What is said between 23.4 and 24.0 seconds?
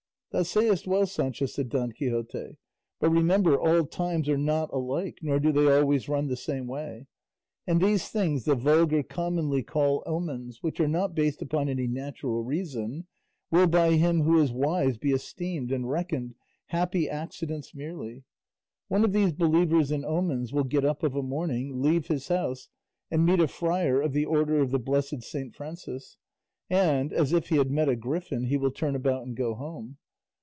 a friar